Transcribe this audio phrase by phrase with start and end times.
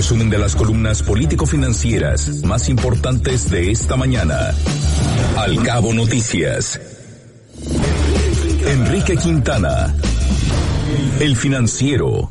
[0.00, 4.54] resumen de las columnas político-financieras más importantes de esta mañana.
[5.36, 6.80] Al cabo noticias.
[8.66, 9.94] Enrique Quintana.
[11.20, 12.30] El financiero.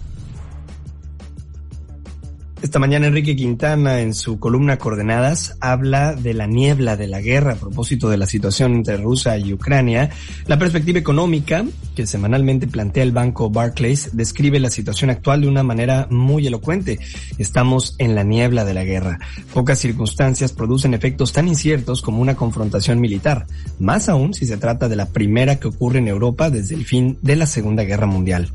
[2.61, 7.53] Esta mañana Enrique Quintana en su columna Coordenadas habla de la niebla de la guerra
[7.53, 10.09] a propósito de la situación entre Rusia y Ucrania.
[10.45, 11.63] La perspectiva económica
[11.95, 16.99] que semanalmente plantea el banco Barclays describe la situación actual de una manera muy elocuente.
[17.37, 19.19] Estamos en la niebla de la guerra.
[19.53, 23.47] Pocas circunstancias producen efectos tan inciertos como una confrontación militar,
[23.79, 27.17] más aún si se trata de la primera que ocurre en Europa desde el fin
[27.21, 28.51] de la Segunda Guerra Mundial.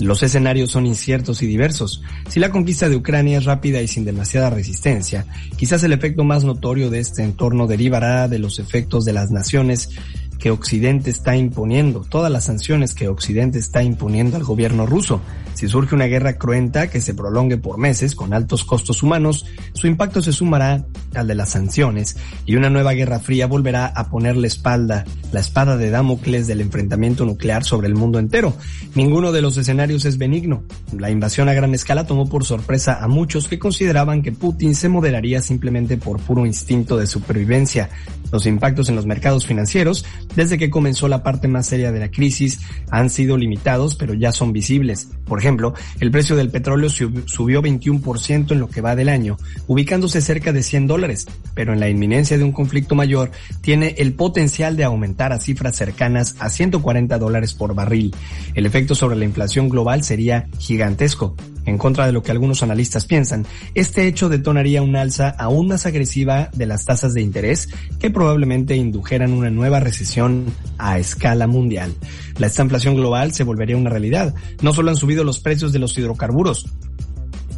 [0.00, 2.02] Los escenarios son inciertos y diversos.
[2.28, 6.44] Si la conquista de Ucrania es rápida y sin demasiada resistencia, quizás el efecto más
[6.44, 9.90] notorio de este entorno derivará de los efectos de las naciones
[10.38, 15.20] que Occidente está imponiendo, todas las sanciones que Occidente está imponiendo al gobierno ruso.
[15.54, 19.88] Si surge una guerra cruenta que se prolongue por meses con altos costos humanos, su
[19.88, 22.16] impacto se sumará al de las sanciones
[22.46, 26.60] y una nueva guerra fría volverá a poner la espalda, la espada de Damocles del
[26.60, 28.54] enfrentamiento nuclear sobre el mundo entero.
[28.94, 30.62] Ninguno de los escenarios es benigno.
[30.96, 34.88] La invasión a gran escala tomó por sorpresa a muchos que consideraban que Putin se
[34.88, 37.90] moderaría simplemente por puro instinto de supervivencia.
[38.30, 42.10] Los impactos en los mercados financieros desde que comenzó la parte más seria de la
[42.10, 45.08] crisis han sido limitados, pero ya son visibles.
[45.24, 50.20] Por ejemplo, el precio del petróleo subió 21% en lo que va del año, ubicándose
[50.20, 54.76] cerca de 100 dólares, pero en la inminencia de un conflicto mayor tiene el potencial
[54.76, 58.14] de aumentar a cifras cercanas a 140 dólares por barril.
[58.54, 61.36] El efecto sobre la inflación global sería gigantesco.
[61.68, 65.84] En contra de lo que algunos analistas piensan, este hecho detonaría una alza aún más
[65.84, 67.68] agresiva de las tasas de interés
[68.00, 70.46] que probablemente indujeran una nueva recesión
[70.78, 71.92] a escala mundial.
[72.38, 74.34] La estanflación global se volvería una realidad.
[74.62, 76.64] No solo han subido los precios de los hidrocarburos,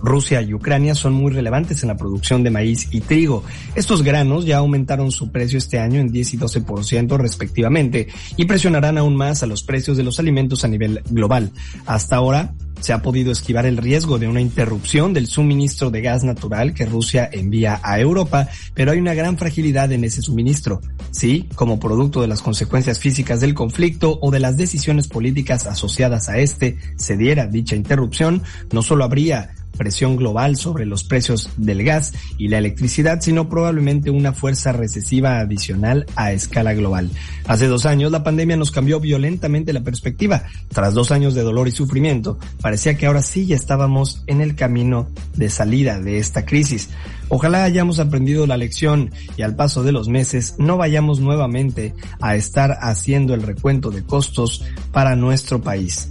[0.02, 3.45] Rusia y Ucrania son muy relevantes en la producción de maíz y trigo.
[3.74, 8.98] Estos granos ya aumentaron su precio este año en 10 y 12% respectivamente y presionarán
[8.98, 11.52] aún más a los precios de los alimentos a nivel global.
[11.86, 16.24] Hasta ahora, se ha podido esquivar el riesgo de una interrupción del suministro de gas
[16.24, 20.80] natural que Rusia envía a Europa, pero hay una gran fragilidad en ese suministro.
[21.11, 26.29] Sí, como producto de las consecuencias físicas del conflicto o de las decisiones políticas asociadas
[26.29, 28.42] a este, se diera dicha interrupción,
[28.73, 34.11] no solo habría presión global sobre los precios del gas y la electricidad, sino probablemente
[34.11, 37.11] una fuerza recesiva adicional a escala global.
[37.46, 40.42] Hace dos años la pandemia nos cambió violentamente la perspectiva.
[40.68, 44.55] Tras dos años de dolor y sufrimiento, parecía que ahora sí ya estábamos en el
[44.55, 46.91] camino de salida de esta crisis.
[47.30, 52.36] Ojalá hayamos aprendido la lección y al paso de los meses no vayamos nuevamente a
[52.36, 54.62] estar haciendo el recuento de costos
[54.92, 56.11] para nuestro país.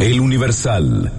[0.00, 1.12] El Universal.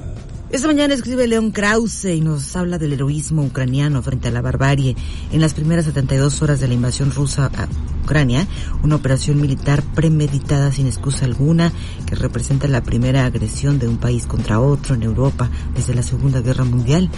[0.49, 4.95] Esta mañana escribe León Krause y nos habla del heroísmo ucraniano frente a la barbarie.
[5.31, 7.51] En las primeras 72 horas de la invasión rusa
[8.01, 8.47] Ucrania,
[8.83, 11.71] una operación militar premeditada sin excusa alguna
[12.05, 16.41] que representa la primera agresión de un país contra otro en Europa desde la Segunda
[16.41, 17.09] Guerra Mundial,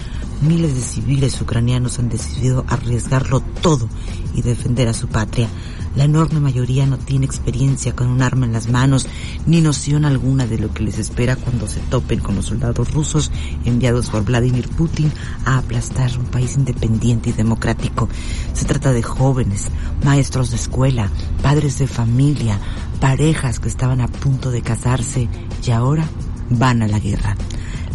[0.42, 3.88] miles de civiles ucranianos han decidido arriesgarlo todo
[4.34, 5.48] y defender a su patria.
[5.96, 9.06] La enorme mayoría no tiene experiencia con un arma en las manos,
[9.46, 13.30] ni noción alguna de lo que les espera cuando se topen con los soldados rusos
[13.64, 15.12] enviados por Vladimir Putin
[15.44, 18.08] a aplastar un país independiente y democrático.
[18.54, 19.68] Se trata de jóvenes,
[20.04, 20.73] maestros de escuela,
[21.42, 22.58] padres de familia,
[23.00, 25.28] parejas que estaban a punto de casarse
[25.64, 26.04] y ahora
[26.50, 27.36] van a la guerra.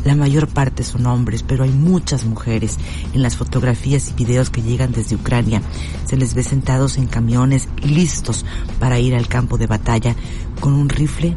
[0.06, 2.78] La mayor parte son hombres, pero hay muchas mujeres.
[3.14, 5.62] En las fotografías y videos que llegan desde Ucrania,
[6.06, 8.46] se les ve sentados en camiones listos
[8.80, 10.16] para ir al campo de batalla
[10.62, 11.36] con un rifle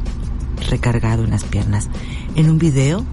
[0.70, 1.88] recargado en las piernas.
[2.36, 3.04] En un video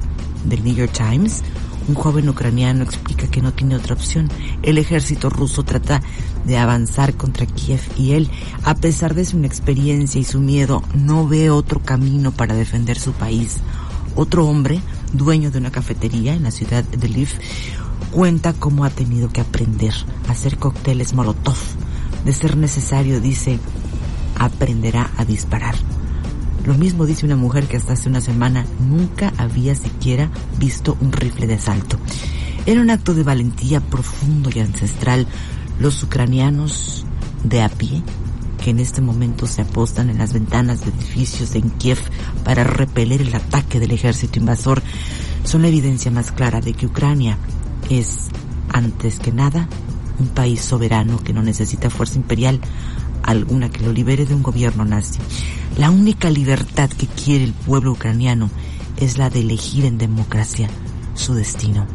[0.46, 1.42] del New York Times,
[1.90, 4.30] un joven ucraniano explica que no tiene otra opción.
[4.62, 6.02] El ejército ruso trata
[6.46, 8.30] de avanzar contra Kiev y él,
[8.64, 13.14] a pesar de su inexperiencia y su miedo, no ve otro camino para defender su
[13.14, 13.58] país.
[14.16, 14.82] Otro hombre
[15.14, 17.30] dueño de una cafetería en la ciudad de Lviv,
[18.12, 19.94] cuenta cómo ha tenido que aprender
[20.28, 21.58] a hacer cócteles Molotov.
[22.24, 23.60] De ser necesario, dice,
[24.38, 25.76] aprenderá a disparar.
[26.70, 30.30] Lo mismo dice una mujer que hasta hace una semana nunca había siquiera
[30.60, 31.98] visto un rifle de asalto.
[32.68, 35.26] Era un acto de valentía profundo y ancestral.
[35.80, 37.08] Los ucranianos
[37.44, 38.04] de a pie
[38.64, 41.98] que en este momento se apostan en las ventanas de edificios en Kiev
[42.44, 44.84] para repeler el ataque del ejército invasor
[45.46, 47.40] son la evidencia más clara de que Ucrania
[47.90, 48.28] es,
[48.72, 49.68] antes que nada,
[50.20, 52.60] un país soberano que no necesita fuerza imperial
[53.30, 55.20] alguna que lo libere de un gobierno nazi.
[55.78, 58.50] La única libertad que quiere el pueblo ucraniano
[58.98, 60.70] es la de elegir en democracia
[61.14, 61.86] su destino,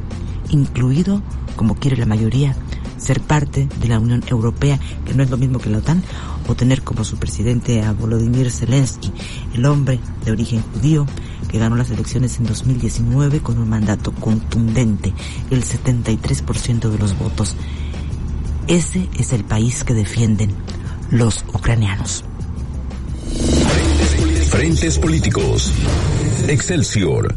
[0.51, 1.23] incluido,
[1.57, 2.57] como quiere la mayoría,
[2.99, 6.03] ser parte de la Unión Europea, que no es lo mismo que la OTAN,
[6.47, 9.13] o tener como su presidente a Volodymyr Zelensky,
[9.55, 11.07] el hombre de origen judío
[11.51, 15.13] que ganó las elecciones en 2019 con un mandato contundente,
[15.51, 17.57] el 73% de los votos.
[18.67, 20.55] Ese es el país que defienden
[21.11, 22.25] los ucranianos.
[24.51, 25.73] Frentes políticos.
[26.49, 27.35] Excelsior.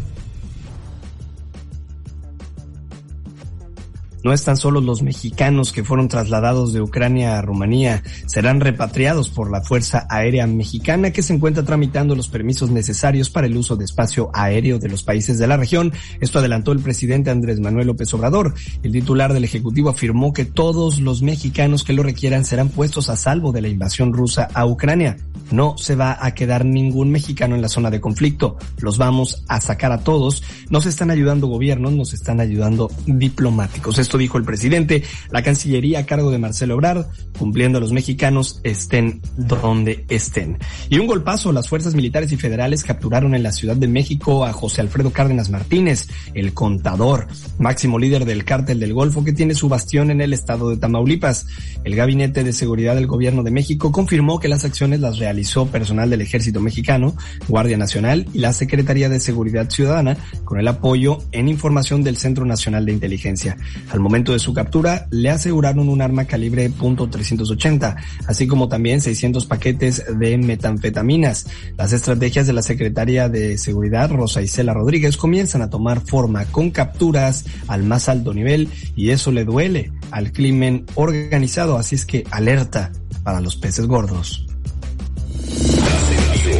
[4.27, 9.50] No están solo los mexicanos que fueron trasladados de Ucrania a Rumanía, serán repatriados por
[9.50, 13.85] la Fuerza Aérea Mexicana que se encuentra tramitando los permisos necesarios para el uso de
[13.85, 15.94] espacio aéreo de los países de la región.
[16.19, 18.53] Esto adelantó el presidente Andrés Manuel López Obrador.
[18.83, 23.15] El titular del Ejecutivo afirmó que todos los mexicanos que lo requieran serán puestos a
[23.15, 25.15] salvo de la invasión rusa a Ucrania.
[25.51, 28.57] No se va a quedar ningún mexicano en la zona de conflicto.
[28.79, 30.44] Los vamos a sacar a todos.
[30.69, 33.97] Nos están ayudando gobiernos, nos están ayudando diplomáticos.
[33.97, 35.04] Esto dijo el presidente.
[35.31, 37.06] La Cancillería a cargo de Marcelo Ebrard,
[37.38, 40.58] cumpliendo a los mexicanos estén donde estén.
[40.90, 44.54] Y un golpazo, las fuerzas militares y federales capturaron en la Ciudad de México a
[44.54, 47.28] José Alfredo Cárdenas Martínez, el contador,
[47.60, 51.48] máximo líder del cártel del Golfo que tiene su bastión en el estado de Tamaulipas.
[51.84, 56.10] El Gabinete de Seguridad del Gobierno de México confirmó que las acciones las realizó personal
[56.10, 57.16] del Ejército Mexicano,
[57.48, 62.46] Guardia Nacional y la Secretaría de Seguridad Ciudadana con el apoyo en información del Centro
[62.46, 63.58] Nacional de Inteligencia.
[63.90, 69.45] Al momento de su captura, le aseguraron un arma calibre .380, así como también 600
[69.45, 71.48] paquetes de metanfetaminas.
[71.77, 76.71] Las estrategias de la Secretaría de Seguridad, Rosa Isela Rodríguez, comienzan a tomar forma con
[76.71, 82.24] capturas al más alto nivel y eso le duele al crimen organizado, así es que
[82.31, 82.94] alerta
[83.24, 84.48] para los peces gordos.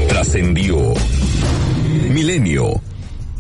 [0.09, 0.93] Trascendió.
[2.13, 2.81] Milenio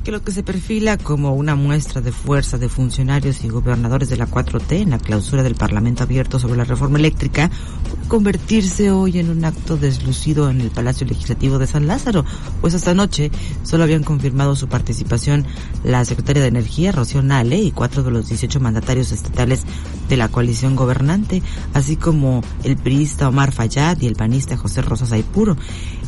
[0.07, 4.15] que lo que se perfila como una muestra de fuerza de funcionarios y gobernadores de
[4.15, 7.51] la 4T en la clausura del Parlamento abierto sobre la reforma eléctrica
[7.89, 12.23] puede convertirse hoy en un acto deslucido en el Palacio Legislativo de San Lázaro,
[12.61, 13.31] pues esta noche
[13.63, 15.45] solo habían confirmado su participación
[15.83, 19.65] la secretaria de Energía, Rocío Nale, y cuatro de los 18 mandatarios estatales
[20.07, 21.43] de la coalición gobernante,
[21.73, 25.57] así como el priista Omar Fayad y el panista José Rosas Aipuro.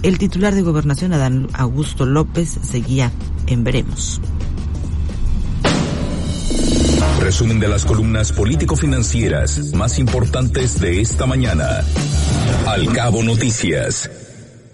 [0.03, 3.11] El titular de Gobernación, Adán Augusto López, seguía
[3.49, 4.21] en veremos.
[7.19, 11.83] Resumen de las columnas político-financieras más importantes de esta mañana.
[12.65, 14.09] Al cabo noticias.